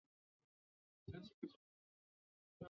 [1.05, 1.51] 目前隶属于。